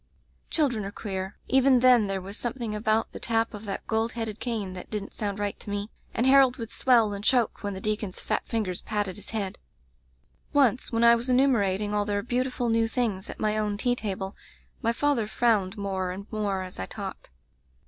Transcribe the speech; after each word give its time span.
"Children 0.49 0.83
are 0.83 0.91
queer. 0.91 1.37
Even 1.47 1.79
then 1.81 2.07
there 2.07 2.21
was 2.23 2.35
something 2.35 2.73
about 2.73 3.11
the 3.11 3.19
tap 3.19 3.53
of 3.53 3.65
that 3.65 3.85
gold 3.85 4.13
headed 4.13 4.39
cane 4.39 4.73
that 4.73 4.89
didn't 4.89 5.13
sound 5.13 5.37
right 5.37 5.59
to 5.59 5.69
me; 5.69 5.73
Digitized 5.73 5.77
by 5.77 5.83
LjOOQ 5.83 5.83
IC 5.83 5.93
A 5.93 6.01
Dispensation 6.01 6.17
and 6.17 6.27
Harold 6.27 6.55
would 6.57 6.71
swell 6.71 7.13
and 7.13 7.23
choke 7.23 7.63
when 7.63 7.73
the 7.75 7.81
deacon's 7.81 8.19
fat 8.19 8.47
fingers 8.47 8.81
patted 8.81 9.17
his 9.17 9.29
head. 9.29 9.59
"Once 10.53 10.91
when 10.91 11.03
I 11.03 11.13
was 11.13 11.29
enumerating 11.29 11.93
all 11.93 12.05
their 12.05 12.23
beautiful 12.23 12.69
new 12.69 12.87
things 12.87 13.29
at 13.29 13.39
my 13.39 13.55
own 13.59 13.77
tea 13.77 13.95
table, 13.95 14.35
my 14.81 14.91
father 14.91 15.27
frowned 15.27 15.77
more 15.77 16.09
and 16.09 16.25
more 16.31 16.63
as 16.63 16.79
I 16.79 16.87
talked. 16.87 17.29